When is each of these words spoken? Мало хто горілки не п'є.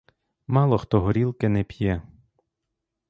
Мало 0.47 0.77
хто 0.77 1.01
горілки 1.01 1.49
не 1.49 1.63
п'є. 1.63 2.01